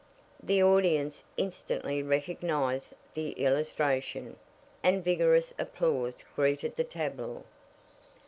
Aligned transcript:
The 0.41 0.63
audience 0.63 1.23
instantly 1.37 2.01
recognized 2.01 2.93
the 3.13 3.33
illustration, 3.33 4.37
and 4.81 5.03
vigorous 5.03 5.53
applause 5.59 6.23
greeted 6.35 6.75
the 6.75 6.83
tableau. 6.83 7.43